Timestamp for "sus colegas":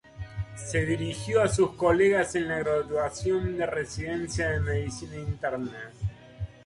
1.47-2.33